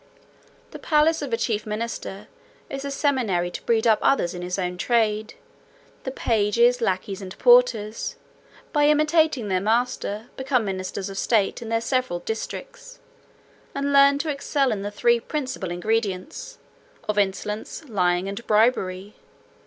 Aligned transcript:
"The 0.71 0.79
palace 0.79 1.21
of 1.21 1.31
a 1.31 1.37
chief 1.37 1.63
minister 1.67 2.25
is 2.71 2.83
a 2.83 2.89
seminary 2.89 3.51
to 3.51 3.61
breed 3.61 3.85
up 3.85 3.99
others 4.01 4.33
in 4.33 4.41
his 4.41 4.57
own 4.57 4.79
trade: 4.79 5.35
the 6.05 6.09
pages, 6.09 6.81
lackeys, 6.81 7.21
and 7.21 7.37
porters, 7.37 8.15
by 8.73 8.87
imitating 8.87 9.47
their 9.47 9.61
master, 9.61 10.29
become 10.37 10.65
ministers 10.65 11.07
of 11.11 11.19
state 11.19 11.61
in 11.61 11.69
their 11.69 11.81
several 11.81 12.17
districts, 12.17 12.97
and 13.75 13.93
learn 13.93 14.17
to 14.17 14.31
excel 14.31 14.71
in 14.71 14.81
the 14.81 14.89
three 14.89 15.19
principal 15.19 15.69
ingredients, 15.69 16.57
of 17.07 17.19
insolence, 17.19 17.87
lying, 17.87 18.27
and 18.27 18.47
bribery. 18.47 19.13